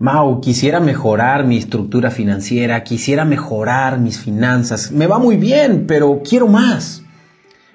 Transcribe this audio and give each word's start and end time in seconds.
Mau, 0.00 0.40
quisiera 0.40 0.78
mejorar 0.78 1.44
mi 1.44 1.56
estructura 1.56 2.12
financiera, 2.12 2.84
quisiera 2.84 3.24
mejorar 3.24 3.98
mis 3.98 4.16
finanzas. 4.16 4.92
Me 4.92 5.08
va 5.08 5.18
muy 5.18 5.36
bien, 5.36 5.86
pero 5.88 6.22
quiero 6.22 6.46
más. 6.46 7.02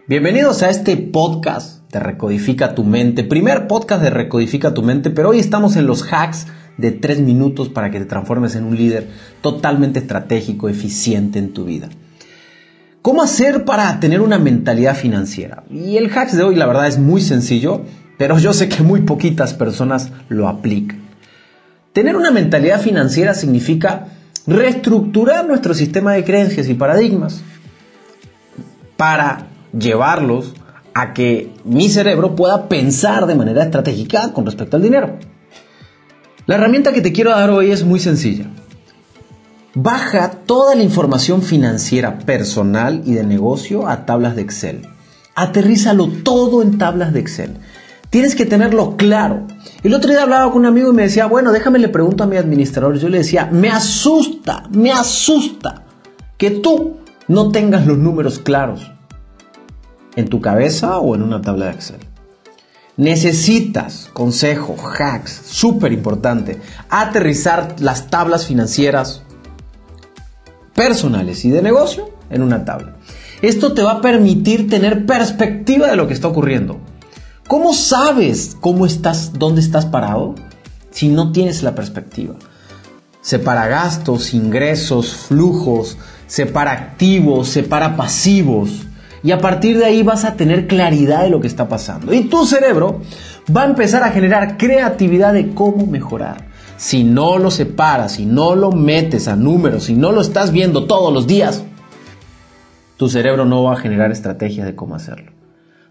Bienvenidos 0.07 0.63
a 0.63 0.69
este 0.69 0.95
podcast 0.95 1.81
de 1.91 1.99
Recodifica 1.99 2.75
tu 2.75 2.85
mente. 2.85 3.25
Primer 3.25 3.67
podcast 3.67 4.01
de 4.01 4.09
Recodifica 4.09 4.73
tu 4.73 4.83
mente, 4.83 5.09
pero 5.09 5.31
hoy 5.31 5.39
estamos 5.39 5.75
en 5.75 5.85
los 5.85 6.13
hacks 6.13 6.47
de 6.77 6.91
tres 6.91 7.19
minutos 7.19 7.67
para 7.67 7.91
que 7.91 7.99
te 7.99 8.05
transformes 8.05 8.55
en 8.55 8.63
un 8.63 8.77
líder 8.77 9.09
totalmente 9.41 9.99
estratégico, 9.99 10.69
eficiente 10.69 11.39
en 11.39 11.51
tu 11.51 11.65
vida. 11.65 11.89
¿Cómo 13.01 13.21
hacer 13.21 13.65
para 13.65 13.99
tener 13.99 14.21
una 14.21 14.39
mentalidad 14.39 14.95
financiera? 14.95 15.65
Y 15.69 15.97
el 15.97 16.07
hack 16.07 16.31
de 16.31 16.43
hoy, 16.43 16.55
la 16.55 16.67
verdad, 16.67 16.87
es 16.87 16.97
muy 16.97 17.19
sencillo, 17.19 17.81
pero 18.17 18.39
yo 18.39 18.53
sé 18.53 18.69
que 18.69 18.81
muy 18.81 19.01
poquitas 19.01 19.53
personas 19.53 20.13
lo 20.29 20.47
aplican. 20.47 21.02
Tener 21.93 22.15
una 22.15 22.31
mentalidad 22.31 22.81
financiera 22.81 23.35
significa 23.35 24.07
reestructurar 24.47 25.45
nuestro 25.45 25.75
sistema 25.75 26.13
de 26.13 26.23
creencias 26.23 26.67
y 26.67 26.73
paradigmas 26.73 27.41
para 28.97 29.47
llevarlos 29.77 30.53
a 30.95 31.13
que 31.13 31.51
mi 31.63 31.89
cerebro 31.89 32.35
pueda 32.35 32.67
pensar 32.67 33.25
de 33.27 33.35
manera 33.35 33.63
estratégica 33.63 34.33
con 34.33 34.45
respecto 34.45 34.77
al 34.77 34.83
dinero. 34.83 35.17
La 36.45 36.55
herramienta 36.55 36.93
que 36.93 37.01
te 37.01 37.13
quiero 37.13 37.29
dar 37.29 37.49
hoy 37.51 37.71
es 37.71 37.83
muy 37.83 37.99
sencilla. 37.99 38.47
Baja 39.75 40.31
toda 40.45 40.75
la 40.75 40.83
información 40.83 41.41
financiera 41.41 42.19
personal 42.19 43.01
y 43.05 43.13
de 43.13 43.23
negocio 43.23 43.87
a 43.87 44.05
tablas 44.05 44.35
de 44.35 44.41
Excel. 44.41 44.87
Aterrízalo 45.35 46.07
todo 46.07 46.61
en 46.61 46.77
tablas 46.77 47.13
de 47.13 47.19
Excel. 47.19 47.57
Tienes 48.13 48.35
que 48.35 48.45
tenerlo 48.45 48.95
claro. 48.95 49.47
El 49.81 49.95
otro 49.95 50.11
día 50.11 50.21
hablaba 50.21 50.51
con 50.51 50.59
un 50.59 50.65
amigo 50.67 50.91
y 50.91 50.93
me 50.93 51.01
decía, 51.01 51.25
bueno, 51.25 51.51
déjame 51.51 51.79
le 51.79 51.89
pregunto 51.89 52.23
a 52.23 52.27
mi 52.27 52.37
administrador. 52.37 52.99
Yo 52.99 53.09
le 53.09 53.17
decía, 53.17 53.49
me 53.51 53.69
asusta, 53.69 54.69
me 54.69 54.91
asusta 54.91 55.81
que 56.37 56.51
tú 56.51 56.97
no 57.27 57.49
tengas 57.49 57.87
los 57.87 57.97
números 57.97 58.37
claros 58.37 58.91
en 60.15 60.27
tu 60.27 60.41
cabeza 60.41 60.99
o 60.99 61.15
en 61.15 61.23
una 61.23 61.41
tabla 61.41 61.65
de 61.65 61.71
Excel. 61.71 62.01
Necesitas, 62.97 64.11
consejo, 64.13 64.75
hacks, 64.77 65.31
súper 65.47 65.91
importante, 65.91 66.61
aterrizar 66.89 67.77
las 67.79 68.11
tablas 68.11 68.45
financieras 68.45 69.23
personales 70.75 71.45
y 71.45 71.49
de 71.49 71.63
negocio 71.63 72.11
en 72.29 72.43
una 72.43 72.63
tabla. 72.63 72.95
Esto 73.41 73.73
te 73.73 73.81
va 73.81 73.93
a 73.93 74.01
permitir 74.01 74.69
tener 74.69 75.07
perspectiva 75.07 75.87
de 75.87 75.95
lo 75.95 76.07
que 76.07 76.13
está 76.13 76.27
ocurriendo. 76.27 76.79
¿Cómo 77.53 77.71
sabes 77.75 78.57
cómo 78.59 78.87
estás, 78.87 79.33
dónde 79.37 79.61
estás 79.61 79.85
parado 79.85 80.33
si 80.89 81.07
no 81.07 81.31
tienes 81.31 81.61
la 81.61 81.75
perspectiva? 81.75 82.33
Separa 83.21 83.67
gastos, 83.67 84.33
ingresos, 84.33 85.13
flujos, 85.13 85.99
separa 86.25 86.71
activos, 86.71 87.49
separa 87.49 87.95
pasivos. 87.95 88.87
Y 89.21 89.29
a 89.33 89.37
partir 89.37 89.77
de 89.77 89.85
ahí 89.85 90.01
vas 90.01 90.25
a 90.25 90.33
tener 90.33 90.65
claridad 90.65 91.21
de 91.21 91.29
lo 91.29 91.41
que 91.41 91.45
está 91.45 91.69
pasando. 91.69 92.11
Y 92.11 92.21
tu 92.21 92.47
cerebro 92.47 93.01
va 93.55 93.61
a 93.61 93.67
empezar 93.67 94.01
a 94.01 94.09
generar 94.09 94.57
creatividad 94.57 95.31
de 95.31 95.53
cómo 95.53 95.85
mejorar. 95.85 96.47
Si 96.77 97.03
no 97.03 97.37
lo 97.37 97.51
separas, 97.51 98.13
si 98.13 98.25
no 98.25 98.55
lo 98.55 98.71
metes 98.71 99.27
a 99.27 99.35
números, 99.35 99.83
si 99.83 99.93
no 99.93 100.11
lo 100.11 100.21
estás 100.21 100.51
viendo 100.51 100.87
todos 100.87 101.13
los 101.13 101.27
días, 101.27 101.63
tu 102.97 103.09
cerebro 103.09 103.45
no 103.45 103.61
va 103.61 103.73
a 103.73 103.77
generar 103.77 104.11
estrategias 104.11 104.65
de 104.65 104.75
cómo 104.75 104.95
hacerlo. 104.95 105.32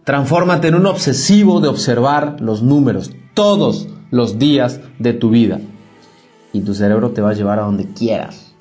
Transfórmate 0.05 0.69
en 0.69 0.75
un 0.75 0.87
obsesivo 0.87 1.61
de 1.61 1.69
observar 1.69 2.41
los 2.41 2.63
números 2.63 3.13
todos 3.35 3.89
los 4.11 4.39
días 4.39 4.81
de 4.99 5.13
tu 5.13 5.31
vida. 5.31 5.61
Y 6.53 6.63
tu 6.63 6.75
cerebro 6.75 7.11
te 7.11 7.23
va 7.23 7.31
a 7.31 7.35
llevar 7.35 7.61
a 7.61 7.63
donde 7.63 7.87
quieras. 7.93 8.53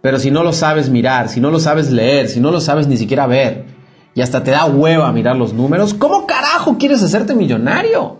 Pero 0.00 0.20
si 0.20 0.30
no 0.30 0.44
lo 0.44 0.52
sabes 0.52 0.88
mirar, 0.88 1.28
si 1.28 1.40
no 1.40 1.50
lo 1.50 1.58
sabes 1.58 1.90
leer, 1.90 2.28
si 2.28 2.38
no 2.38 2.52
lo 2.52 2.60
sabes 2.60 2.86
ni 2.86 2.96
siquiera 2.96 3.26
ver, 3.26 3.64
y 4.14 4.20
hasta 4.20 4.44
te 4.44 4.52
da 4.52 4.64
hueva 4.66 5.10
mirar 5.10 5.36
los 5.36 5.52
números, 5.52 5.92
¿cómo 5.92 6.24
carajo 6.24 6.78
quieres 6.78 7.02
hacerte 7.02 7.34
millonario? 7.34 8.18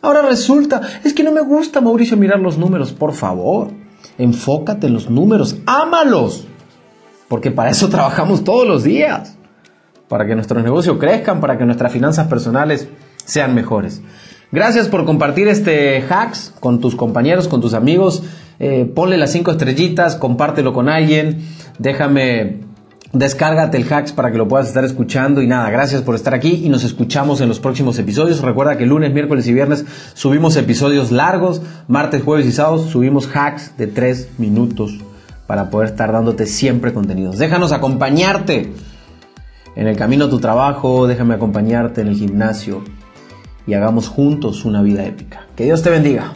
Ahora 0.00 0.22
resulta, 0.22 0.80
es 1.04 1.12
que 1.12 1.22
no 1.22 1.30
me 1.30 1.42
gusta, 1.42 1.82
Mauricio, 1.82 2.16
mirar 2.16 2.40
los 2.40 2.56
números, 2.56 2.92
por 2.92 3.12
favor. 3.12 3.68
Enfócate 4.16 4.86
en 4.86 4.94
los 4.94 5.10
números, 5.10 5.56
ámalos. 5.66 6.46
Porque 7.28 7.50
para 7.50 7.70
eso 7.70 7.88
trabajamos 7.90 8.42
todos 8.42 8.66
los 8.66 8.82
días 8.82 9.36
para 10.12 10.26
que 10.26 10.34
nuestros 10.34 10.62
negocios 10.62 10.98
crezcan, 10.98 11.40
para 11.40 11.56
que 11.56 11.64
nuestras 11.64 11.90
finanzas 11.90 12.26
personales 12.26 12.86
sean 13.24 13.54
mejores. 13.54 14.02
Gracias 14.52 14.88
por 14.88 15.06
compartir 15.06 15.48
este 15.48 16.02
hacks 16.02 16.52
con 16.60 16.80
tus 16.80 16.94
compañeros, 16.96 17.48
con 17.48 17.62
tus 17.62 17.72
amigos. 17.72 18.22
Eh, 18.58 18.84
ponle 18.94 19.16
las 19.16 19.32
cinco 19.32 19.52
estrellitas, 19.52 20.16
compártelo 20.16 20.74
con 20.74 20.90
alguien. 20.90 21.38
Déjame, 21.78 22.58
descárgate 23.14 23.78
el 23.78 23.90
hacks 23.90 24.12
para 24.12 24.30
que 24.30 24.36
lo 24.36 24.46
puedas 24.46 24.68
estar 24.68 24.84
escuchando. 24.84 25.40
Y 25.40 25.46
nada, 25.46 25.70
gracias 25.70 26.02
por 26.02 26.14
estar 26.14 26.34
aquí 26.34 26.60
y 26.62 26.68
nos 26.68 26.84
escuchamos 26.84 27.40
en 27.40 27.48
los 27.48 27.58
próximos 27.58 27.98
episodios. 27.98 28.42
Recuerda 28.42 28.76
que 28.76 28.84
lunes, 28.84 29.14
miércoles 29.14 29.48
y 29.48 29.54
viernes 29.54 29.86
subimos 30.12 30.56
episodios 30.56 31.10
largos. 31.10 31.62
Martes, 31.88 32.22
jueves 32.22 32.44
y 32.44 32.52
sábados 32.52 32.90
subimos 32.90 33.30
hacks 33.34 33.78
de 33.78 33.86
tres 33.86 34.28
minutos 34.36 34.92
para 35.46 35.70
poder 35.70 35.88
estar 35.88 36.12
dándote 36.12 36.44
siempre 36.44 36.92
contenidos. 36.92 37.38
Déjanos 37.38 37.72
acompañarte 37.72 38.74
en 39.74 39.86
el 39.86 39.96
camino 39.96 40.26
a 40.26 40.30
tu 40.30 40.38
trabajo, 40.38 41.06
déjame 41.06 41.34
acompañarte 41.34 42.00
en 42.02 42.08
el 42.08 42.16
gimnasio 42.16 42.82
y 43.66 43.74
hagamos 43.74 44.08
juntos 44.08 44.64
una 44.64 44.82
vida 44.82 45.04
épica. 45.04 45.46
Que 45.56 45.64
Dios 45.64 45.82
te 45.82 45.90
bendiga. 45.90 46.32